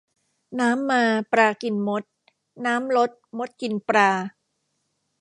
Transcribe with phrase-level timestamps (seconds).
[0.59, 2.03] น้ำมาปลากินมด
[2.65, 4.11] น้ำลดมดกินปลา